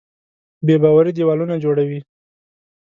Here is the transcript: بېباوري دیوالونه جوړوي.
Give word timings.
بېباوري 0.65 1.11
دیوالونه 1.17 1.55
جوړوي. 1.63 1.99